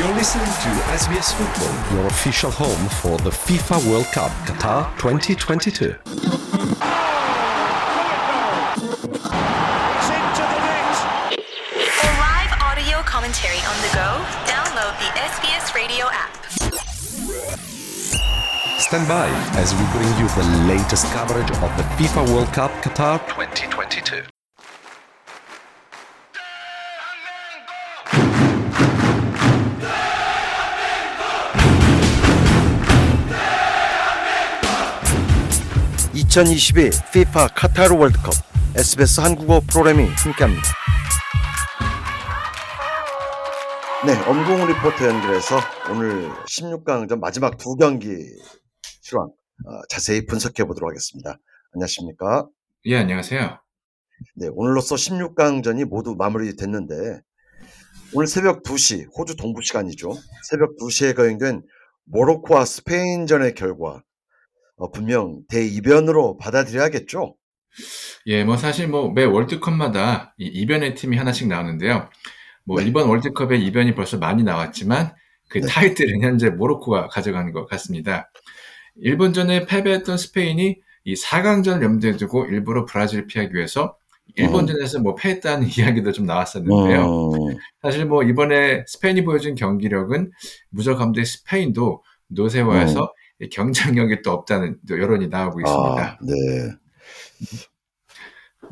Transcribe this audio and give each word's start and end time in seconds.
You're 0.00 0.14
listening 0.14 0.46
to 0.46 0.70
SBS 0.96 1.34
Football. 1.34 1.94
your 1.94 2.06
official 2.06 2.50
home 2.50 2.88
for 3.02 3.18
the 3.18 3.28
FIFA 3.28 3.90
World 3.90 4.06
Cup 4.06 4.30
Qatar 4.48 4.88
2022. 4.96 5.92
For 11.92 12.12
live 12.16 12.52
audio 12.62 13.02
commentary 13.02 13.58
on 13.58 13.76
the 13.84 13.90
go, 13.92 14.24
download 14.48 14.96
the 15.04 15.10
SBS 15.20 15.74
Radio 15.74 16.06
app. 16.08 16.32
Stand 18.80 19.06
by 19.06 19.28
as 19.60 19.74
we 19.74 19.84
bring 19.92 20.08
you 20.18 20.26
the 20.28 20.46
latest 20.66 21.04
coverage 21.12 21.50
of 21.50 21.76
the 21.76 21.84
FIFA 21.98 22.26
World 22.32 22.48
Cup 22.54 22.70
Qatar 22.82 23.18
2022. 23.28 24.29
(2022) 36.20 36.88
FIFA 37.08 37.48
카타르 37.56 37.96
월드컵 37.96 38.34
SBS 38.76 39.20
한국어 39.20 39.60
프로그램이 39.60 40.04
함께합니다. 40.06 40.62
네, 44.06 44.12
엄궁 44.28 44.66
리포터 44.66 45.06
연결해서 45.06 45.58
오늘 45.90 46.28
16강전 46.44 47.20
마지막 47.20 47.56
두 47.56 47.74
경기 47.76 48.16
실황 49.00 49.26
어, 49.26 49.80
자세히 49.88 50.26
분석해 50.26 50.64
보도록 50.64 50.90
하겠습니다. 50.90 51.38
안녕하십니까? 51.72 52.46
예, 52.86 52.98
안녕하세요. 52.98 53.58
네, 54.36 54.48
오늘로써 54.52 54.96
16강전이 54.96 55.86
모두 55.86 56.16
마무리됐는데 56.16 57.20
오늘 58.14 58.26
새벽 58.26 58.62
2시 58.62 59.06
호주 59.16 59.36
동부 59.36 59.62
시간이죠. 59.62 60.12
새벽 60.50 60.76
2시에 60.76 61.16
거행된 61.16 61.62
모로코와 62.04 62.66
스페인전의 62.66 63.54
결과 63.54 64.02
어, 64.80 64.90
분명 64.90 65.42
대이변으로 65.48 66.38
받아들여야겠죠. 66.38 67.36
예, 68.26 68.44
뭐 68.44 68.56
사실 68.56 68.88
뭐 68.88 69.12
매 69.12 69.24
월드컵마다 69.24 70.34
이 70.38 70.46
이변의 70.46 70.94
팀이 70.94 71.16
하나씩 71.16 71.48
나오는데요. 71.48 72.08
뭐 72.64 72.80
네. 72.80 72.86
이번 72.86 73.08
월드컵에 73.08 73.58
이변이 73.58 73.94
벌써 73.94 74.18
많이 74.18 74.42
나왔지만 74.42 75.14
그 75.50 75.58
네. 75.60 75.66
타이틀은 75.68 76.22
현재 76.22 76.50
모로코가 76.50 77.08
가져가는 77.08 77.52
것 77.52 77.66
같습니다. 77.66 78.30
일본전에 78.96 79.66
패배했던 79.66 80.16
스페인이 80.16 80.78
이 81.04 81.14
4강전을 81.14 81.82
염두에 81.82 82.16
두고 82.16 82.46
일부러 82.46 82.84
브라질을 82.86 83.26
피하기 83.26 83.54
위해서 83.54 83.96
일본전에서 84.36 85.00
뭐 85.00 85.14
패했다는 85.14 85.68
이야기도 85.78 86.12
좀 86.12 86.24
나왔었는데요. 86.26 87.30
음, 87.32 87.56
사실 87.82 88.06
뭐 88.06 88.22
이번에 88.22 88.84
스페인이 88.86 89.24
보여준 89.24 89.54
경기력은 89.56 90.30
무적함대 90.70 91.24
스페인도 91.24 92.02
노세화해서 92.28 93.00
이 93.02 93.06
경쟁력이 93.48 94.22
또 94.22 94.32
없다는 94.32 94.78
또 94.88 95.00
여론이 95.00 95.28
나오고 95.28 95.60
있습니다. 95.60 96.02
아, 96.02 96.18
네. 96.22 96.34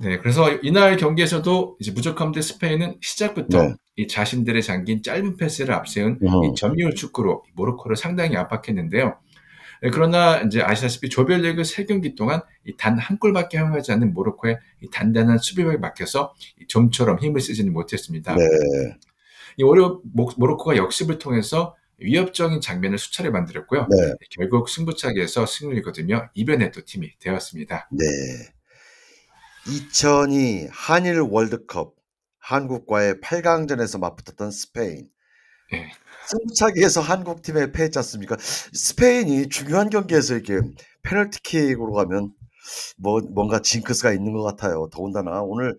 네, 0.01 0.19
그래서 0.19 0.53
이날 0.63 0.97
경기에서도 0.97 1.77
이제 1.81 1.91
무조건 1.93 2.31
대 2.33 2.41
스페인은 2.41 2.99
시작부터 3.01 3.63
네. 3.63 3.75
이 3.97 4.07
자신들의 4.07 4.63
잠긴 4.63 5.03
짧은 5.03 5.37
패스를 5.37 5.75
앞세운 5.75 6.19
음. 6.23 6.45
이 6.45 6.55
점유율 6.55 6.95
축구로 6.95 7.43
모로코를 7.55 7.97
상당히 7.97 8.37
압박했는데요. 8.37 9.17
네, 9.83 9.91
그러나 9.91 10.39
이제 10.43 10.61
아시다시피 10.63 11.09
조별리그 11.09 11.65
세 11.65 11.85
경기 11.85 12.15
동안 12.15 12.43
단 12.77 12.99
한 12.99 13.19
골밖에 13.19 13.59
허용하지 13.59 13.91
않는 13.93 14.13
모로코의 14.13 14.59
이 14.83 14.91
단단한 14.91 15.39
수비벽에 15.39 15.79
막혀서 15.79 16.35
이 16.61 16.67
좀처럼 16.69 17.19
힘을 17.19 17.41
쓰지는 17.41 17.73
못했습니다. 17.73 18.35
네. 18.37 18.45
이 19.57 19.63
오히려 19.65 20.01
모- 20.13 20.31
모로코가 20.37 20.77
역습을 20.77 21.19
통해서 21.19 21.75
위협적인 21.99 22.61
장면을 22.61 22.99
수차례 22.99 23.31
만들었고요. 23.31 23.87
네. 23.91 24.15
결국 24.31 24.69
승부차기에서 24.69 25.47
승리를 25.47 25.83
거두며 25.83 26.31
이변의 26.35 26.73
또 26.73 26.85
팀이 26.85 27.19
되었습니다. 27.19 27.89
네. 27.93 28.05
2002 29.67 30.69
한일 30.71 31.21
월드컵 31.21 31.95
한국과의 32.39 33.15
8강전에서 33.15 33.99
맞붙었던 34.01 34.51
스페인. 34.51 35.09
네. 35.73 35.91
승부차기에서 36.29 37.01
한국 37.01 37.43
팀에 37.43 37.73
패했지 37.73 37.99
않습니까? 37.99 38.37
스페인이 38.39 39.49
중요한 39.49 39.91
경기에서 39.91 40.35
이렇게 40.35 40.61
페널티킥으로 41.03 41.93
가면 41.93 42.33
뭐 42.99 43.21
뭔가 43.31 43.61
징크스가 43.61 44.13
있는 44.13 44.33
것 44.33 44.43
같아요. 44.43 44.89
더군다나 44.91 45.43
오늘 45.43 45.79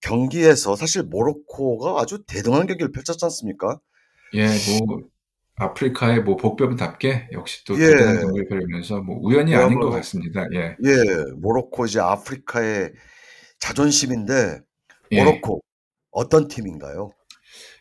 경기에서 0.00 0.76
사실 0.76 1.02
모로코가 1.02 2.00
아주 2.00 2.24
대등한 2.26 2.66
경기를 2.66 2.92
펼쳤지 2.92 3.24
않습니까? 3.24 3.80
예, 4.34 4.46
뭐 4.86 5.00
아프리카의 5.58 6.22
뭐 6.22 6.36
복병답게 6.36 7.28
역시 7.32 7.64
또 7.64 7.74
예. 7.80 7.86
대단한 7.86 8.20
경기를 8.20 8.48
펼치면서 8.48 9.00
뭐 9.00 9.18
우연이 9.22 9.54
아닌 9.54 9.78
것 9.80 9.86
그야말로- 9.86 9.90
같습니다. 9.92 10.46
예. 10.54 10.76
예, 10.84 10.94
모로코 11.38 11.86
이제 11.86 11.98
아프리카의 12.00 12.92
자존심인데 13.58 14.60
예. 15.12 15.24
모로코 15.24 15.62
어떤 16.10 16.48
팀인가요? 16.48 17.10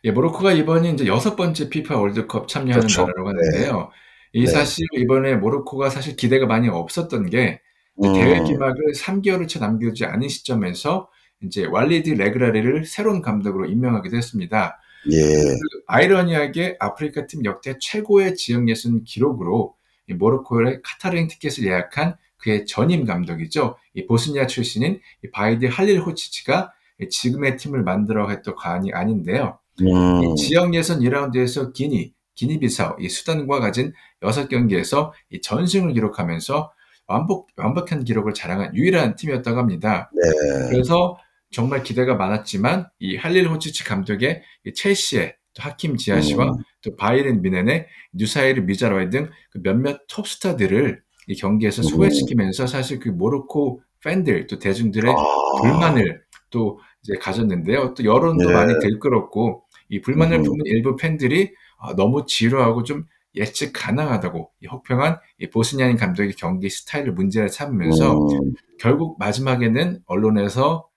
예, 0.05 0.11
모로코가 0.11 0.53
이번이 0.53 0.93
이제 0.93 1.05
여섯 1.07 1.35
번째 1.35 1.69
피파 1.69 1.97
월드컵 1.97 2.47
참여하는 2.47 2.81
그렇죠. 2.81 3.01
나라로 3.01 3.25
가는데요. 3.25 3.89
이 4.33 4.41
네. 4.41 4.47
사실 4.47 4.85
이번에 4.93 5.35
모로코가 5.35 5.89
사실 5.89 6.15
기대가 6.15 6.45
많이 6.45 6.69
없었던 6.69 7.29
게 7.29 7.61
음, 8.03 8.13
대회 8.13 8.43
개막을 8.43 8.93
3개월을 8.93 9.47
채 9.47 9.59
남겨두지 9.59 10.05
않은 10.05 10.27
시점에서 10.27 11.09
이제 11.41 11.65
왈리드 11.65 12.09
레그라기를 12.11 12.85
새로운 12.85 13.21
감독으로 13.21 13.65
임명하기도 13.65 14.15
했습니다. 14.15 14.77
예, 15.11 15.19
그 15.19 15.59
아이러니하게 15.87 16.77
아프리카 16.79 17.27
팀 17.27 17.45
역대 17.45 17.75
최고의 17.79 18.35
지역 18.35 18.67
예선 18.69 19.03
기록으로 19.03 19.75
이 20.07 20.13
모로코의 20.13 20.81
카타르행 20.83 21.27
티켓을 21.27 21.65
예약한 21.65 22.15
그의 22.37 22.65
전임 22.65 23.05
감독이죠. 23.05 23.75
이 23.93 24.05
보스니아 24.05 24.47
출신인 24.47 24.99
이 25.23 25.31
바히드 25.31 25.65
할릴호지치가 25.65 26.71
이 27.01 27.09
지금의 27.09 27.57
팀을 27.57 27.83
만들었다 27.83 28.29
해도 28.29 28.55
과언이 28.55 28.93
아닌데요. 28.93 29.59
음, 29.81 30.23
이 30.23 30.35
지역 30.35 30.73
예선 30.73 30.99
2라운드에서 31.01 31.73
기니, 31.73 32.13
기니비사우, 32.35 32.97
이 32.99 33.09
수단과 33.09 33.59
가진 33.59 33.93
6경기에서 34.21 35.11
이 35.29 35.41
전승을 35.41 35.93
기록하면서 35.93 36.71
완복, 37.07 37.49
완벽한 37.57 38.03
기록을 38.03 38.33
자랑한 38.33 38.75
유일한 38.75 39.15
팀이었다고 39.15 39.57
합니다. 39.57 40.09
네, 40.13 40.69
그래서 40.69 41.17
정말 41.55 41.83
기대가 41.83 42.15
많았지만 42.15 42.89
이 42.99 43.15
할릴 43.15 43.47
호치치 43.47 43.85
감독의 43.85 44.41
이 44.65 44.73
첼시의 44.73 45.35
또 45.53 45.63
하킴 45.63 45.95
지아시와 45.95 46.47
음. 46.47 46.51
또 46.83 46.97
바이른 46.97 47.41
미넨의 47.41 47.87
뉴사이르 48.13 48.63
미자로이 48.63 49.09
등 49.09 49.29
그 49.51 49.61
몇몇 49.63 50.01
톱스타들을 50.09 51.01
이 51.27 51.35
경기에서 51.35 51.81
음. 51.81 51.83
소외시키면서 51.83 52.67
사실 52.67 52.99
그 52.99 53.07
모로코 53.07 53.81
팬들 54.03 54.47
또 54.47 54.59
대중들의 54.59 55.09
아, 55.09 55.61
불만을 55.61 56.23
또 56.49 56.79
이제 57.01 57.13
가졌는데요. 57.15 57.93
또 57.93 58.03
여론도 58.03 58.49
네. 58.49 58.53
많이 58.53 58.73
들끓었고 58.81 59.63
이 59.87 60.01
불만을 60.01 60.39
음. 60.39 60.43
품은 60.43 60.65
일부 60.65 60.97
팬들이 60.97 61.53
아, 61.79 61.95
너무 61.95 62.25
지루하고 62.27 62.83
좀 62.83 63.05
예측 63.33 63.71
가능하다고 63.71 64.51
이 64.61 64.67
혹평한 64.67 65.19
이 65.39 65.49
보스니아인 65.49 65.95
감독의 65.95 66.33
경기 66.33 66.69
스타일을 66.69 67.13
문제를 67.13 67.47
삼으면서 67.47 68.17
음, 68.17 68.53
결국 68.77 69.17
마지막에는 69.19 70.01
언론에서 70.05 70.89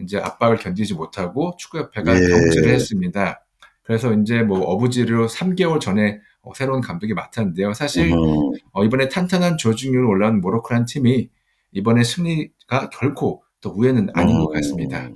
이제 0.00 0.18
압박을 0.18 0.58
견디지 0.58 0.94
못하고 0.94 1.54
축구협회가 1.58 2.14
예. 2.14 2.28
경질을 2.28 2.74
했습니다. 2.74 3.44
그래서 3.82 4.12
이제 4.14 4.42
뭐 4.42 4.60
어부지로 4.60 5.28
3개월 5.28 5.80
전에 5.80 6.20
어, 6.42 6.52
새로운 6.54 6.80
감독이 6.80 7.14
맡았는데요. 7.14 7.74
사실 7.74 8.12
음, 8.12 8.52
어, 8.72 8.84
이번에 8.84 9.08
탄탄한 9.08 9.56
조직률을 9.56 10.06
올라온 10.06 10.40
모로코란 10.40 10.86
팀이 10.86 11.28
이번에 11.72 12.02
승리가 12.02 12.90
결코 12.90 13.42
또 13.60 13.70
우회는 13.70 14.10
아닌 14.14 14.38
것 14.38 14.48
음. 14.48 14.54
같습니다. 14.54 15.08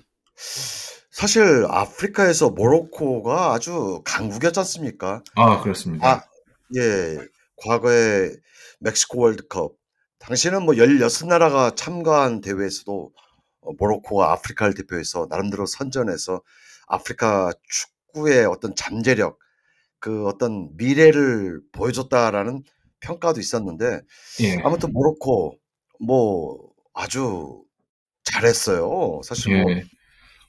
사실 1.11 1.67
아프리카에서 1.69 2.51
모로코가 2.51 3.53
아주 3.53 4.03
강국이었지 4.05 4.61
않습니까? 4.61 5.23
아, 5.35 5.61
그렇습니다. 5.61 6.09
아, 6.09 6.23
예, 6.77 7.19
과거에 7.57 8.31
멕시코 8.81 9.23
월드컵 9.23 9.73
당시에는 10.21 10.63
뭐 10.63 10.75
16나라가 10.75 11.75
참가한 11.75 12.41
대회에서도 12.41 13.11
어, 13.15 13.28
모로코가 13.79 14.33
아프리카를 14.33 14.75
대표해서 14.75 15.27
나름대로 15.29 15.67
선전해서 15.67 16.43
아프리카 16.87 17.53
축구의 17.69 18.47
어떤 18.47 18.75
잠재력, 18.75 19.39
그 20.01 20.27
어떤 20.27 20.71
미래를 20.77 21.61
보여줬다라는 21.73 22.63
평가도 23.01 23.41
있었는데 23.41 24.01
예. 24.41 24.57
아무튼 24.65 24.93
모로코 24.93 25.57
뭐 26.01 26.71
아주 26.95 27.63
잘했어요. 28.25 29.21
사실 29.25 29.63
뭐 29.63 29.71
예. 29.73 29.85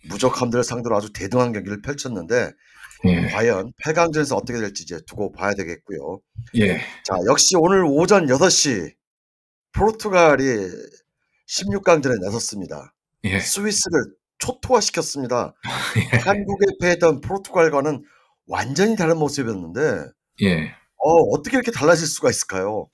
무적함들을 0.08 0.64
상대로 0.64 0.96
아주 0.96 1.12
대등한 1.12 1.52
경기를 1.52 1.82
펼쳤는데 1.82 2.52
예. 3.06 3.28
과연 3.28 3.72
8강전에서 3.84 4.36
어떻게 4.36 4.60
될지 4.60 4.84
이제 4.84 5.00
두고 5.08 5.32
봐야 5.32 5.54
되겠고요. 5.54 6.20
예. 6.56 6.80
자, 7.04 7.16
역시 7.28 7.56
오늘 7.56 7.84
오전 7.86 8.28
8시 8.28 8.94
포르투갈이 9.74 10.44
16강전에 11.48 12.22
나섰습니다. 12.22 12.94
예. 13.26 13.40
스위스를 13.40 14.00
초토화시켰습니다. 14.40 15.54
예. 16.14 16.18
한국에 16.20 16.66
패했던 16.82 17.22
포르투갈과는 17.22 18.04
완전히 18.48 18.96
다른 18.96 19.18
모습이었는데 19.18 20.06
예. 20.44 20.64
어, 20.98 21.14
어떻게 21.34 21.58
이렇게 21.58 21.72
달라질 21.72 22.08
수가 22.08 22.30
있을까요? 22.30 22.88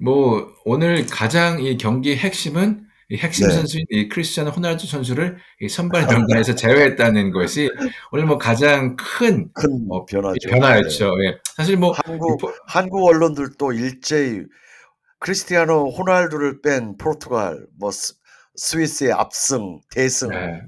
뭐 0.00 0.52
오늘 0.64 1.06
가장 1.06 1.60
이 1.62 1.76
경기 1.76 2.16
핵심은 2.16 2.86
이 3.10 3.16
핵심 3.18 3.46
네. 3.48 3.54
선수인 3.54 3.84
이 3.90 4.08
크리스티아노 4.08 4.50
호날두 4.50 4.86
선수를 4.86 5.36
이 5.60 5.68
선발 5.68 6.06
명단에서 6.06 6.54
제외했다는 6.54 7.30
것이 7.30 7.70
오늘 8.10 8.24
뭐 8.24 8.38
가장 8.38 8.96
큰 8.96 9.52
큰 9.52 9.86
어, 9.90 10.04
변화죠. 10.06 10.48
변화였죠. 10.48 11.12
예. 11.26 11.38
사실 11.56 11.76
뭐 11.76 11.92
한국 12.04 12.32
이 12.32 12.40
포- 12.40 12.52
한국 12.66 13.04
언론들도 13.06 13.72
일제히 13.74 14.40
크리스티아노 15.18 15.90
호날두를 15.90 16.62
뺀 16.62 16.96
포르투갈, 16.96 17.66
뭐 17.78 17.90
스, 17.90 18.14
스위스의 18.56 19.12
압승, 19.12 19.80
대승 19.90 20.28
네. 20.30 20.62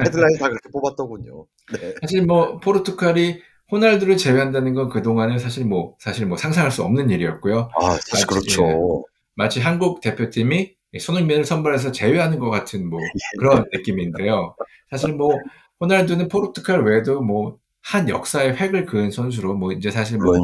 헤드라인 0.00 0.38
다 0.38 0.48
그렇게 0.48 0.68
뽑았더군요. 0.70 1.46
네. 1.72 1.94
사실 2.00 2.24
뭐 2.24 2.58
포르투갈이 2.60 3.40
호날두를 3.72 4.16
제외한다는 4.16 4.74
건 4.74 4.88
그동안은 4.88 5.38
사실 5.38 5.64
뭐 5.64 5.96
사실 5.98 6.26
뭐 6.26 6.36
상상할 6.36 6.70
수 6.70 6.82
없는 6.82 7.10
일이었고요. 7.10 7.70
아, 7.80 7.90
사실 7.92 8.10
마치, 8.12 8.26
그렇죠. 8.26 9.04
마치 9.34 9.60
한국 9.60 10.00
대표팀이 10.00 10.74
손흥민을 11.00 11.44
선발해서 11.44 11.90
제외하는 11.92 12.38
것 12.38 12.50
같은 12.50 12.88
뭐 12.88 13.00
그런 13.40 13.64
느낌인데요. 13.72 14.54
사실 14.90 15.14
뭐 15.14 15.36
호날두는 15.80 16.28
포르투갈 16.28 16.84
외에도 16.84 17.20
뭐 17.20 17.58
한 17.84 18.08
역사의 18.08 18.56
획을 18.56 18.86
그은 18.86 19.10
선수로 19.10 19.54
뭐 19.54 19.72
이제 19.72 19.90
사실 19.90 20.18
뭐. 20.18 20.34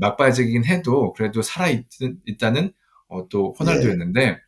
막바지긴 0.00 0.64
해도 0.64 1.12
그래도 1.12 1.42
살아 1.42 1.68
있, 1.68 1.86
있다는 2.24 2.72
어, 3.08 3.28
또 3.28 3.54
호날두였는데 3.58 4.38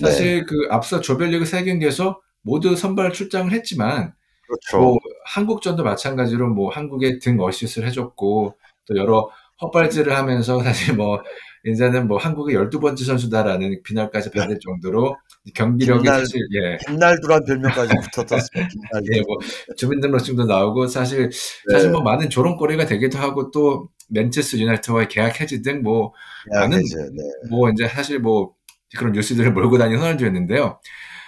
사실 0.00 0.44
그 0.46 0.54
앞서 0.70 1.00
조별리그 1.00 1.44
세 1.44 1.64
경기에서 1.64 2.20
모두 2.42 2.76
선발 2.76 3.12
출장을 3.12 3.50
했지만 3.52 4.12
그렇죠. 4.46 4.78
뭐 4.78 4.98
한국전도 5.26 5.82
마찬가지로 5.84 6.48
뭐 6.52 6.70
한국에 6.70 7.18
등 7.18 7.40
어시스트를 7.40 7.88
해줬고 7.88 8.56
또 8.86 8.96
여러 8.96 9.30
헛발질을 9.62 10.14
하면서 10.16 10.58
사실 10.62 10.94
뭐 10.96 11.22
이제는 11.66 12.08
뭐 12.08 12.18
한국의 12.18 12.54
12번째 12.56 13.06
선수다라는 13.06 13.82
비난까지 13.84 14.30
받을 14.32 14.58
정도로 14.60 15.16
경기력이 15.54 16.02
김날- 16.02 16.20
사실 16.20 16.40
예. 16.54 16.76
김날두란 16.86 17.44
별명까지 17.46 17.94
붙었었습니다. 18.12 18.70
예, 19.14 19.20
뭐 19.22 19.38
주민등록증도 19.76 20.44
나오고 20.44 20.88
사실 20.88 21.30
사실 21.70 21.90
뭐 21.90 22.02
많은 22.02 22.28
조롱거리가 22.28 22.84
되기도 22.84 23.18
하고 23.18 23.50
또 23.50 23.88
맨체스터 24.10 24.58
유나이트와의 24.58 25.08
계약 25.08 25.40
해지 25.40 25.62
등뭐 25.62 26.12
야, 26.54 26.66
많은- 26.66 26.82
네. 27.16 27.48
뭐 27.48 27.70
이제 27.70 27.88
사실 27.88 28.18
뭐 28.18 28.52
그런 28.96 29.12
뉴스들을 29.12 29.52
몰고 29.54 29.78
다니는 29.78 30.00
호날두였는데요. 30.00 30.80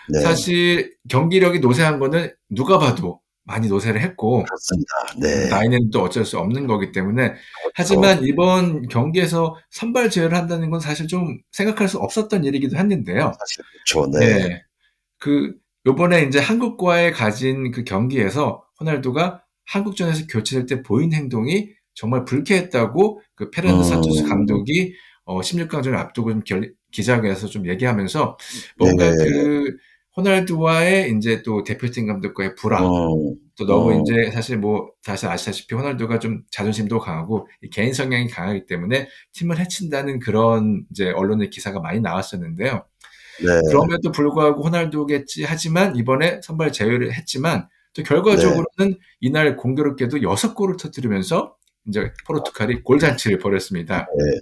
네. 0.08 0.20
사실 0.20 0.94
경기력이 1.08 1.58
노쇠한 1.60 1.98
거는 1.98 2.32
누가 2.50 2.78
봐도 2.78 3.20
많이 3.44 3.68
노쇠를 3.68 4.00
했고 4.00 4.44
그렇습니다. 4.44 4.92
네. 5.20 5.48
나이는 5.48 5.90
또 5.90 6.02
어쩔 6.02 6.24
수 6.24 6.38
없는 6.38 6.66
거기 6.66 6.90
때문에 6.92 7.34
하지만 7.74 8.24
이번 8.24 8.88
경기에서 8.88 9.56
선발 9.70 10.10
제외를 10.10 10.36
한다는 10.36 10.70
건 10.70 10.80
사실 10.80 11.06
좀 11.06 11.38
생각할 11.52 11.88
수 11.88 11.98
없었던 11.98 12.44
일이기도 12.44 12.76
했는데요. 12.76 13.32
사실 13.38 13.64
그렇죠. 13.84 14.10
네. 14.18 14.48
네. 14.48 14.62
그 15.18 15.54
요번에 15.86 16.22
이제 16.22 16.40
한국과의 16.40 17.12
가진 17.12 17.70
그 17.70 17.84
경기에서 17.84 18.64
호날두가 18.80 19.42
한국전에서 19.66 20.26
교체될 20.28 20.66
때 20.66 20.82
보인 20.82 21.12
행동이 21.12 21.70
정말 21.94 22.24
불쾌했다고 22.24 23.20
그 23.36 23.50
페르난도 23.50 23.82
음. 23.84 23.88
산토스 23.88 24.24
감독이 24.28 24.94
어 25.24 25.40
16강전을 25.40 25.94
앞두고 25.94 26.30
좀 26.30 26.42
결- 26.44 26.72
기자회견에서 26.96 27.46
좀 27.48 27.68
얘기하면서 27.68 28.38
뭔가 28.78 29.10
네. 29.10 29.16
그 29.16 29.76
호날두와의 30.16 31.14
이제 31.14 31.42
또 31.42 31.62
대표팀 31.62 32.06
감독과의 32.06 32.54
불화 32.54 32.80
음, 32.80 33.34
또 33.58 33.66
너무 33.66 33.92
음. 33.92 34.00
이제 34.00 34.30
사실 34.32 34.56
뭐 34.56 34.90
다시 35.04 35.26
아시다시피 35.26 35.74
호날두가 35.74 36.18
좀 36.18 36.42
자존심도 36.50 36.98
강하고 36.98 37.46
이 37.60 37.68
개인 37.68 37.92
성향이 37.92 38.28
강하기 38.28 38.64
때문에 38.64 39.08
팀을 39.34 39.58
해친다는 39.58 40.18
그런 40.18 40.86
이제 40.90 41.10
언론의 41.10 41.50
기사가 41.50 41.80
많이 41.80 42.00
나왔었는데요. 42.00 42.86
네. 43.40 43.60
그럼에도 43.68 44.10
불구하고 44.10 44.64
호날두겠지 44.64 45.44
하지만 45.44 45.96
이번에 45.96 46.40
선발 46.42 46.72
제외를 46.72 47.12
했지만 47.12 47.68
또 47.92 48.02
결과적으로는 48.02 48.98
이날 49.20 49.56
공교롭게도 49.56 50.22
여섯 50.22 50.54
골을 50.54 50.78
터뜨리면서 50.78 51.54
이제 51.88 52.10
포르투갈이 52.26 52.82
골잔치를 52.82 53.38
벌였습니다. 53.38 54.06
네. 54.16 54.40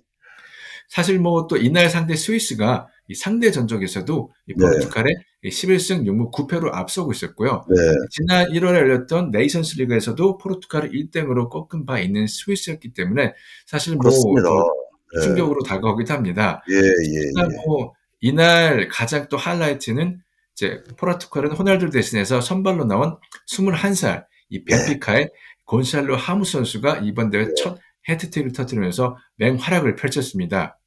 사실 0.89 1.19
뭐 1.19 1.47
또 1.49 1.57
이날 1.57 1.89
상대 1.91 2.15
스위스가 2.17 2.89
이 3.09 3.15
상대 3.15 3.51
전적에서도 3.51 4.33
이 4.47 4.55
네. 4.57 4.65
포르투갈에 4.65 5.11
11승 5.45 6.05
6무 6.07 6.31
9패로 6.33 6.71
앞서고 6.73 7.13
있었고요. 7.13 7.65
네. 7.69 7.77
지난 8.11 8.49
1월에 8.49 8.77
열렸던 8.77 9.31
네이션스 9.31 9.77
리그에서도 9.79 10.39
포르투갈을 10.39 10.91
1대 10.91 11.18
0으로 11.18 11.51
꺾은 11.51 11.85
바 11.85 11.99
있는 11.99 12.27
스위스였기 12.27 12.95
때문에 12.95 13.35
사실 13.67 13.97
뭐 13.97 14.11
네. 14.11 15.21
충격으로 15.23 15.63
다가오기도 15.63 16.15
합니다. 16.15 16.63
예, 16.71 16.77
예, 16.77 16.81
예. 16.81 17.67
뭐 17.67 17.93
이날 18.21 18.89
가장 18.89 19.29
또 19.29 19.37
하이라이트는 19.37 20.21
이제 20.55 20.83
포르투갈은 20.97 21.53
호날두 21.53 21.91
대신해서 21.91 22.41
선발로 22.41 22.85
나온 22.87 23.19
21살 23.49 24.25
이 24.49 24.65
벤피카의 24.65 25.31
곤살로 25.65 26.17
하무 26.17 26.45
선수가 26.45 27.01
이번 27.05 27.31
대회 27.31 27.45
네. 27.47 27.55
첫 27.63 27.79
헤트트릭을 28.09 28.53
터뜨리면서 28.53 29.17
맹활약을 29.37 29.97
펼쳤습니다. 29.97 30.79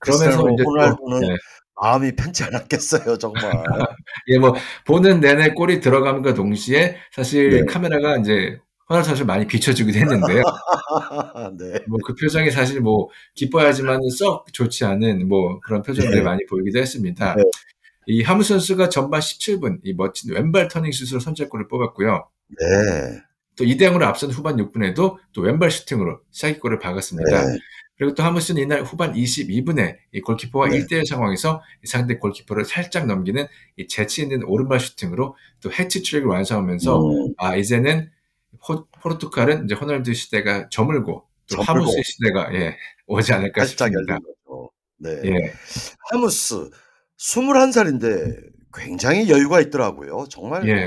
그러면서 0.00 0.50
이제 0.50 0.62
또, 0.62 0.70
호날두는 0.70 1.20
네. 1.20 1.36
마음이 1.80 2.14
편치 2.16 2.44
않았겠어요, 2.44 3.18
정말. 3.18 3.42
예, 4.28 4.38
뭐 4.38 4.54
보는 4.86 5.20
내내 5.20 5.50
골이 5.50 5.80
들어감과 5.80 6.34
동시에 6.34 6.96
사실 7.12 7.50
네. 7.50 7.64
카메라가 7.64 8.18
이제 8.18 8.60
호날두 8.88 9.08
선수를 9.08 9.26
많이 9.26 9.46
비춰주기도 9.46 9.98
했는데요. 9.98 10.42
네. 11.58 11.80
뭐 11.88 12.03
그 12.03 12.14
표정이 12.14 12.50
사실 12.50 12.80
뭐 12.80 13.08
기뻐하지만 13.34 14.00
썩 14.10 14.52
좋지 14.52 14.84
않은 14.84 15.28
뭐 15.28 15.60
그런 15.60 15.82
표정들이 15.82 16.18
네. 16.18 16.22
많이 16.22 16.44
보이기도 16.46 16.78
했습니다. 16.78 17.34
네. 17.36 17.42
이 18.06 18.22
하무스 18.22 18.42
선수가 18.42 18.88
전반 18.88 19.20
17분 19.20 19.78
이 19.84 19.94
멋진 19.94 20.34
왼발 20.34 20.68
터닝 20.68 20.90
슛으로 20.92 21.20
선제골을 21.20 21.68
뽑았고요. 21.68 22.28
네. 22.60 23.22
또 23.56 23.64
2대 23.64 23.82
0으로 23.82 24.02
앞선 24.02 24.30
후반 24.30 24.56
6분에도 24.56 25.16
또 25.32 25.40
왼발 25.40 25.70
슈팅으로 25.70 26.20
시작골을 26.30 26.78
박았습니다. 26.78 27.46
네. 27.46 27.58
그리고 27.96 28.14
또 28.14 28.22
하무스는 28.22 28.62
이날 28.62 28.82
후반 28.82 29.12
22분에 29.12 29.96
이 30.12 30.20
골키퍼와 30.20 30.68
네. 30.68 30.80
1대1 30.80 31.06
상황에서 31.06 31.62
이 31.84 31.86
상대 31.86 32.16
골키퍼를 32.16 32.64
살짝 32.64 33.06
넘기는 33.06 33.46
이 33.76 33.86
재치 33.86 34.22
있는 34.22 34.42
오른발 34.44 34.80
슈팅으로 34.80 35.36
또 35.60 35.70
해트트릭을 35.70 36.28
완성하면서 36.28 37.06
음, 37.06 37.34
아 37.36 37.54
이제는 37.54 38.10
포, 38.64 38.86
포르투갈은 39.00 39.66
이제 39.66 39.74
호날두 39.74 40.14
시대가 40.14 40.68
저물고 40.70 41.26
또. 41.50 41.62
하무스의 41.62 42.02
시대가 42.02 42.52
예, 42.54 42.76
오지 43.06 43.32
않을까 43.32 43.66
싶습니다. 43.66 44.18
네. 44.98 45.20
예, 45.24 45.52
하무스 46.10 46.70
21살인데 47.18 48.51
굉장히 48.74 49.28
여유가 49.30 49.60
있더라고요. 49.60 50.26
정말 50.30 50.68
예, 50.68 50.86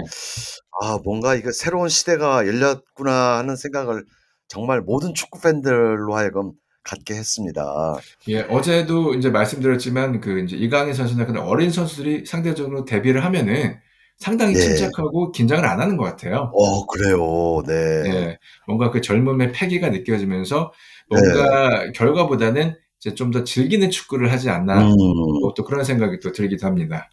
아, 0.81 0.97
뭔가 1.03 1.35
이거 1.35 1.51
새로운 1.51 1.89
시대가 1.89 2.45
열렸구나 2.47 3.37
하는 3.37 3.55
생각을 3.55 4.03
정말 4.47 4.81
모든 4.81 5.13
축구 5.13 5.39
팬들로 5.41 6.15
하여금 6.15 6.51
갖게 6.83 7.15
했습니다. 7.15 7.95
예. 8.29 8.41
어제도 8.41 9.13
이제 9.15 9.29
말씀드렸지만 9.29 10.21
그 10.21 10.39
이제 10.41 10.55
이강인 10.55 10.93
선수나 10.93 11.25
그런 11.25 11.43
어린 11.43 11.71
선수들이 11.71 12.25
상대적으로 12.25 12.85
데뷔를 12.85 13.23
하면은 13.25 13.77
상당히 14.17 14.53
네. 14.53 14.59
침착하고 14.59 15.31
긴장을 15.31 15.65
안 15.65 15.81
하는 15.81 15.97
것 15.97 16.03
같아요. 16.05 16.51
어, 16.53 16.85
그래요. 16.85 17.61
네. 17.65 17.73
예, 18.05 18.37
뭔가 18.67 18.91
그 18.91 19.01
젊음의 19.01 19.51
패기가 19.51 19.89
느껴지면서 19.89 20.71
뭔가 21.09 21.91
결과보다는 21.93 22.75
이제 22.99 23.13
좀 23.13 23.31
더 23.31 23.43
즐기는 23.43 23.89
축구를 23.89 24.31
하지 24.31 24.49
않나 24.49 24.81
음, 24.87 24.95
뭐또 25.41 25.63
그런 25.63 25.83
생각이 25.83 26.19
또 26.21 26.31
들기도 26.31 26.65
합니다. 26.65 27.09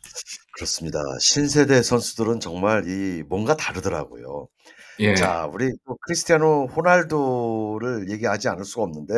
그렇습니다. 0.52 1.00
신세대 1.20 1.82
선수들은 1.82 2.40
정말 2.40 2.86
이 2.86 3.22
뭔가 3.22 3.56
다르더라고요. 3.56 4.48
예, 5.00 5.14
자, 5.14 5.46
우리 5.46 5.70
또 5.86 5.96
크리스티아노 6.06 6.66
호날두를 6.66 8.10
얘기하지 8.10 8.48
않을 8.48 8.64
수가 8.64 8.82
없는데, 8.82 9.14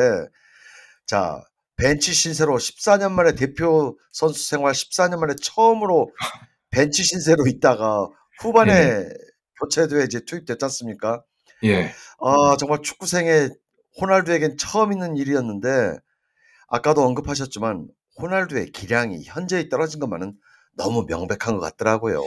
자, 1.05 1.41
벤치 1.77 2.13
신세로 2.13 2.57
14년 2.57 3.11
만에 3.11 3.35
대표 3.35 3.97
선수 4.13 4.47
생활 4.47 4.71
14년 4.71 5.19
만에 5.19 5.33
처음으로 5.41 6.09
벤치 6.71 7.03
신세로 7.03 7.47
있다가 7.47 8.07
후반에 8.39 9.03
교체도에 9.59 10.05
이제 10.05 10.21
투입됐지 10.25 10.63
않습니까? 10.63 11.21
예, 11.65 11.91
아, 12.19 12.55
정말 12.57 12.81
축구생의 12.81 13.49
호날두에겐 14.01 14.57
처음 14.57 14.93
있는 14.93 15.17
일이었는데, 15.17 15.97
아까도 16.69 17.03
언급하셨지만, 17.03 17.87
호날두의 18.21 18.71
기량이 18.71 19.23
현저히 19.25 19.67
떨어진 19.67 19.99
것만은 19.99 20.33
너무 20.77 21.05
명백한 21.07 21.55
것 21.55 21.59
같더라고요. 21.59 22.21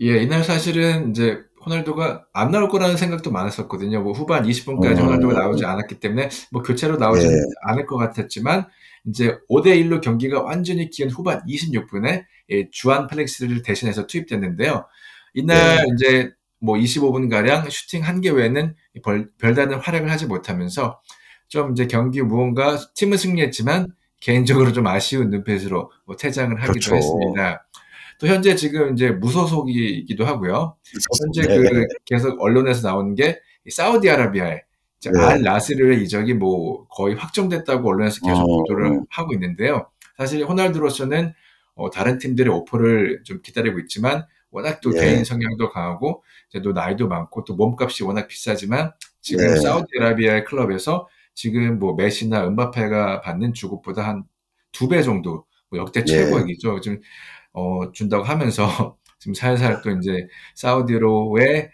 예, 0.00 0.22
이날 0.22 0.44
사실은 0.44 1.10
이제 1.10 1.38
호날두가 1.64 2.26
안 2.32 2.50
나올 2.50 2.68
거라는 2.68 2.96
생각도 2.96 3.30
많았었거든요. 3.32 4.02
뭐 4.02 4.12
후반 4.12 4.44
20분까지 4.44 4.98
음. 4.98 5.06
호날두가 5.06 5.34
나오지 5.34 5.64
않았기 5.64 6.00
때문에 6.00 6.28
뭐 6.52 6.62
교체로 6.62 6.96
나오지 6.96 7.26
예. 7.26 7.30
않을 7.62 7.86
것 7.86 7.96
같았지만 7.96 8.66
이제 9.06 9.38
5대 9.50 9.66
1로 9.82 10.00
경기가 10.00 10.42
완전히 10.42 10.90
기운 10.90 11.10
후반 11.10 11.42
26분에 11.46 12.24
예, 12.50 12.70
주안 12.70 13.06
펠릭스를 13.08 13.62
대신해서 13.62 14.06
투입됐는데요. 14.06 14.86
이날 15.34 15.76
네. 15.76 15.82
이제 15.94 16.30
뭐 16.60 16.76
25분 16.76 17.28
가량 17.30 17.68
슈팅 17.68 18.02
한 18.04 18.20
개 18.20 18.30
외에는 18.30 18.74
별, 19.04 19.30
별다른 19.38 19.78
활약을 19.78 20.10
하지 20.10 20.26
못하면서 20.26 21.00
좀 21.48 21.72
이제 21.72 21.86
경기 21.86 22.22
무언가 22.22 22.78
팀은 22.94 23.18
승리했지만 23.18 23.88
개인적으로 24.20 24.72
좀 24.72 24.86
아쉬운 24.86 25.30
눈빛으로 25.30 25.90
뭐 26.06 26.16
퇴장을 26.16 26.50
하기도 26.56 26.72
그렇죠. 26.72 26.96
했습니다. 26.96 27.65
또 28.18 28.26
현재 28.26 28.54
지금 28.56 28.94
이제 28.94 29.10
무소속이기도 29.10 30.24
하고요. 30.24 30.76
현재 31.22 31.42
네. 31.48 31.56
그 31.58 31.86
계속 32.04 32.40
언론에서 32.40 32.88
나오는 32.88 33.14
게 33.14 33.40
사우디아라비아에 33.68 34.60
네. 35.12 35.20
알 35.20 35.42
나스르의 35.42 36.02
이적이 36.02 36.34
뭐 36.34 36.86
거의 36.88 37.14
확정됐다고 37.14 37.88
언론에서 37.88 38.20
계속 38.24 38.40
어, 38.42 38.46
보도를 38.46 38.86
음. 38.86 39.04
하고 39.10 39.32
있는데요. 39.34 39.88
사실 40.16 40.44
호날두로서는 40.44 41.32
어, 41.74 41.90
다른 41.90 42.18
팀들의 42.18 42.52
오퍼를 42.52 43.22
좀 43.24 43.40
기다리고 43.42 43.78
있지만 43.80 44.24
워낙 44.50 44.80
또 44.80 44.90
예. 44.96 45.00
개인 45.00 45.24
성향도 45.24 45.70
강하고 45.70 46.24
이제 46.48 46.62
또 46.62 46.72
나이도 46.72 47.08
많고 47.08 47.44
또 47.44 47.54
몸값이 47.54 48.04
워낙 48.04 48.26
비싸지만 48.28 48.92
지금 49.20 49.44
예. 49.44 49.56
사우디아라비아의 49.56 50.44
클럽에서 50.44 51.06
지금 51.34 51.78
뭐 51.78 51.94
메시나 51.94 52.46
은바페가 52.46 53.20
받는 53.20 53.52
주급보다 53.52 54.02
한 54.06 54.24
두 54.72 54.88
배 54.88 55.02
정도 55.02 55.46
뭐 55.70 55.80
역대 55.80 56.00
예. 56.00 56.04
최고액이죠. 56.04 56.80
지금 56.80 57.00
어, 57.52 57.92
준다고 57.92 58.24
하면서 58.24 58.96
지금 59.18 59.34
살살 59.34 59.82
또 59.82 59.90
이제 59.90 60.26
사우디로의 60.54 61.70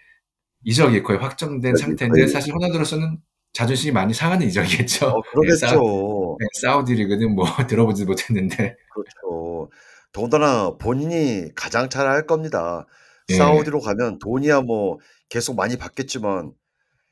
이적이 0.65 1.03
거의 1.03 1.19
확정된 1.19 1.77
상태인데 1.77 2.29
사실 2.29 2.55
호날두로서는 2.55 3.19
자존심이 3.53 3.93
많이 3.93 4.15
상하는 4.15 4.47
이적이겠죠. 4.47 5.09
어, 5.09 5.23
예, 5.45 5.55
사, 5.55 5.67
그러겠죠. 5.69 6.37
네, 6.41 6.47
사우디 6.61 6.95
리그는 6.95 7.35
뭐 7.35 7.45
들어보지 7.69 8.05
못했는데 8.05 8.77
그렇죠. 8.95 9.71
더군다나 10.13 10.77
본인이 10.79 11.49
가장 11.55 11.89
잘알 11.89 12.27
겁니다. 12.27 12.87
예. 13.31 13.35
사우디로 13.35 13.81
가면 13.81 14.19
돈이야 14.19 14.63
뭐 14.63 14.99
계속 15.29 15.57
많이 15.57 15.77
받겠지만 15.77 16.53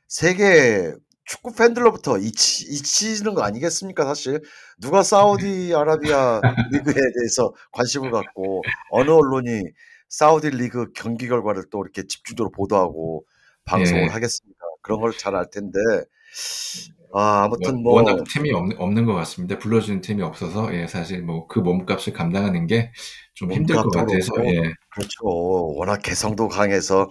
세계 0.07 0.93
축구 1.25 1.53
팬들로부터 1.55 2.17
잊히, 2.17 2.65
잊히는 2.69 3.33
거 3.35 3.43
아니겠습니까? 3.43 4.05
사실 4.05 4.41
누가 4.79 5.03
사우디아라비아 5.03 6.41
리그에 6.71 6.93
대해서 6.93 7.53
관심을 7.71 8.11
갖고 8.11 8.61
어느 8.89 9.11
언론이 9.11 9.63
사우디 10.09 10.49
리그 10.51 10.91
경기 10.93 11.27
결과를 11.27 11.63
또 11.71 11.81
이렇게 11.83 12.03
집중적으로 12.07 12.51
보도하고 12.51 13.25
방송을 13.65 14.03
예. 14.03 14.07
하겠습니까? 14.07 14.59
그런 14.81 14.99
걸 14.99 15.11
잘 15.13 15.35
알 15.35 15.45
텐데 15.51 15.79
아, 17.13 17.43
아무튼 17.43 17.75
워- 17.75 17.81
뭐 17.81 17.93
워낙 17.95 18.23
팀이 18.29 18.51
없는, 18.53 18.77
없는 18.79 19.05
것 19.05 19.13
같습니다. 19.15 19.57
불러주는 19.59 19.99
팀이 20.01 20.21
없어서 20.23 20.73
예, 20.73 20.87
사실 20.87 21.21
뭐 21.23 21.47
그 21.47 21.59
몸값을 21.59 22.13
감당하는 22.13 22.67
게 22.67 22.91
좀 23.33 23.51
힘들 23.51 23.75
것 23.75 23.89
같아서 23.89 24.33
그렇고 24.33 24.49
예, 24.49 24.61
그렇죠. 24.93 25.17
워낙 25.75 25.97
개성도 26.03 26.47
강해서 26.47 27.09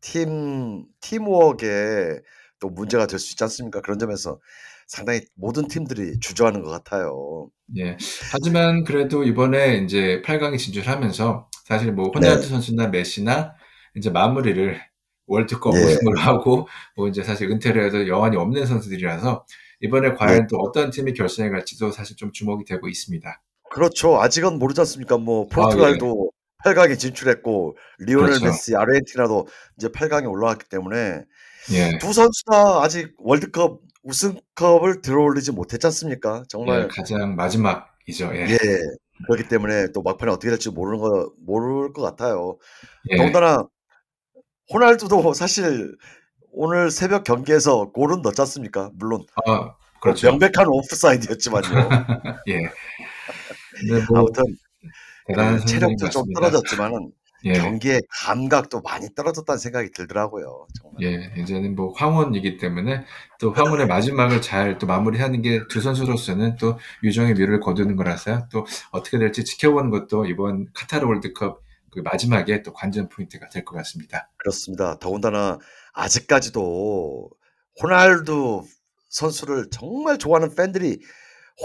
팀 0.00 0.84
팀워크에 1.00 2.20
또 2.62 2.70
문제가 2.70 3.06
될 3.08 3.18
수 3.18 3.32
있지 3.32 3.42
않습니까? 3.42 3.80
그런 3.80 3.98
점에서 3.98 4.38
상당히 4.86 5.22
모든 5.34 5.66
팀들이 5.66 6.20
주저하는 6.20 6.62
것 6.62 6.70
같아요. 6.70 7.48
예. 7.76 7.96
하지만 8.30 8.84
그래도 8.84 9.24
이번에 9.24 9.78
이제 9.78 10.22
8강에 10.24 10.58
진출하면서 10.58 11.48
사실 11.64 11.92
뭐 11.92 12.12
네. 12.20 12.28
호날두 12.28 12.46
선수나 12.46 12.86
메시나 12.88 13.54
이제 13.96 14.10
마무리를 14.10 14.80
월드컵 15.26 15.74
예. 15.74 15.78
우승으로 15.78 16.20
하고 16.20 16.68
뭐 16.96 17.08
이제 17.08 17.24
사실 17.24 17.50
은퇴를 17.50 17.84
해도 17.86 18.06
여한이 18.06 18.36
없는 18.36 18.64
선수들이라서 18.66 19.44
이번에 19.80 20.14
과연 20.14 20.42
네. 20.42 20.46
또 20.48 20.58
어떤 20.58 20.90
팀이 20.90 21.14
결승에 21.14 21.50
갈지도 21.50 21.90
사실 21.90 22.16
좀 22.16 22.30
주목이 22.32 22.64
되고 22.64 22.88
있습니다. 22.88 23.42
그렇죠. 23.70 24.20
아직은 24.20 24.58
모르지 24.60 24.80
않습니까? 24.82 25.18
뭐 25.18 25.46
포르투갈도 25.48 26.30
8강에 26.64 26.96
진출했고 26.96 27.76
리오넬 27.98 28.28
그렇죠. 28.28 28.46
메시, 28.46 28.76
아르헨티나도 28.76 29.48
이제 29.78 29.88
8강에 29.88 30.30
올라왔기 30.30 30.68
때문에 30.68 31.24
예. 31.70 31.98
두 31.98 32.12
선수 32.12 32.44
다 32.44 32.82
아직 32.82 33.14
월드컵 33.18 33.80
우승컵을 34.02 35.00
들어올리지 35.02 35.52
못했지 35.52 35.86
않습니까? 35.86 36.38
예, 36.40 36.42
정말 36.48 36.88
가장 36.88 37.36
마지막이죠. 37.36 38.30
예. 38.34 38.48
예. 38.50 38.58
그렇기 39.26 39.48
때문에 39.48 39.92
또 39.92 40.02
막판에 40.02 40.32
어떻게 40.32 40.50
될지 40.50 40.70
모르는 40.70 40.98
거 40.98 41.32
모를 41.44 41.92
것 41.92 42.02
같아요. 42.02 42.58
예. 43.10 43.16
더군다나 43.16 43.64
호날두도 44.72 45.32
사실 45.34 45.96
오늘 46.52 46.90
새벽 46.90 47.24
경기에서 47.24 47.92
골은 47.92 48.22
넣지 48.22 48.40
않습니까? 48.40 48.90
물론 48.94 49.24
아, 49.46 49.74
그렇죠. 50.00 50.28
명백한 50.28 50.66
오프사이드였지만요. 50.66 51.62
예. 52.48 52.62
뭐 54.10 54.20
아무튼 54.20 54.44
그 55.26 55.64
체력도 55.66 56.10
좀. 56.10 56.24
떨어졌지만은 56.34 57.12
예. 57.44 57.52
경기의 57.54 58.00
감각도 58.08 58.80
많이 58.82 59.08
떨어졌다는 59.14 59.58
생각이 59.58 59.90
들더라고요. 59.92 60.66
정말. 60.80 61.02
예, 61.02 61.32
이제는 61.40 61.74
뭐 61.76 61.92
황혼이기 61.94 62.56
때문에 62.58 63.04
또 63.40 63.52
황혼의 63.52 63.86
마지막을 63.86 64.40
잘 64.42 64.78
또 64.78 64.86
마무리하는 64.86 65.42
게 65.42 65.66
두 65.68 65.80
선수로서는 65.80 66.56
또 66.56 66.78
유정의 67.02 67.34
미를 67.34 67.60
거두는 67.60 67.96
거라서요. 67.96 68.48
또 68.52 68.66
어떻게 68.90 69.18
될지 69.18 69.44
지켜보는 69.44 69.90
것도 69.90 70.26
이번 70.26 70.66
카타르 70.74 71.06
월드컵 71.06 71.62
그 71.90 72.00
마지막에 72.00 72.62
또 72.62 72.72
관전 72.72 73.08
포인트가 73.10 73.48
될 73.48 73.64
것 73.64 73.76
같습니다. 73.76 74.30
그렇습니다. 74.38 74.98
더군다나 74.98 75.58
아직까지도 75.92 77.28
호날두 77.82 78.64
선수를 79.08 79.66
정말 79.70 80.18
좋아하는 80.18 80.54
팬들이 80.54 81.00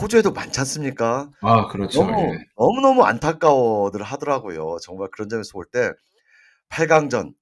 호주에도 0.01 0.32
많지 0.32 0.60
않습니까? 0.62 1.30
아, 1.42 1.68
그렇죠. 1.68 2.04
너무 2.04 2.34
예. 2.36 2.39
너무너무 2.58 3.04
안타까워들 3.04 4.04
하더라고요. 4.04 4.77
정말 4.82 5.10
그런 5.12 5.30
점에서 5.30 5.51
볼 5.54 5.66
때 5.72 5.92
8강전 6.70 7.34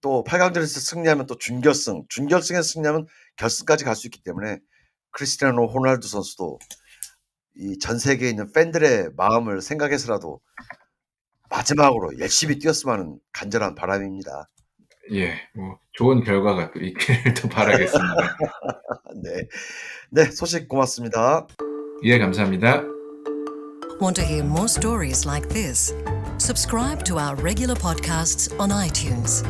또 0.00 0.22
8강전에서 0.26 0.66
승리하면 0.80 1.26
또 1.26 1.36
준결승, 1.38 2.04
준결승에서 2.08 2.62
승리하면 2.62 3.06
결승까지 3.36 3.84
갈 3.84 3.94
수 3.96 4.06
있기 4.06 4.22
때문에 4.22 4.58
크리스티아노 5.12 5.66
호날두 5.68 6.06
선수도 6.08 6.58
이 7.56 7.78
전 7.80 7.98
세계에 7.98 8.30
있는 8.30 8.52
팬들의 8.52 9.10
마음을 9.16 9.60
생각해서라도 9.62 10.40
마지막으로 11.50 12.18
열심히 12.18 12.58
뛰었으면 12.58 12.94
하는 12.98 13.18
간절한 13.32 13.74
바람입니다. 13.76 14.50
예, 15.12 15.34
뭐 15.54 15.78
좋은 15.92 16.24
결과가 16.24 16.72
또 16.72 16.80
있기를 16.80 17.34
또 17.34 17.48
바라겠습니다. 17.48 18.14
네. 19.22 19.46
네, 20.10 20.24
소식 20.32 20.68
고맙습니다. 20.68 21.46
예, 22.03 22.17
감사합니다. 22.19 22.83
Want 23.99 24.15
to 24.15 24.23
hear 24.23 24.43
more 24.43 24.69
stories 24.69 25.25
like 25.25 25.49
this? 25.49 25.93
Subscribe 26.37 27.03
to 27.03 27.19
our 27.19 27.35
regular 27.35 27.75
podcasts 27.75 28.47
on 28.57 28.69
iTunes. 28.69 29.43